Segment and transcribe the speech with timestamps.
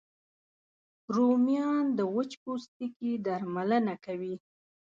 [1.15, 4.35] رومیان د وچ پوستکي درملنه کوي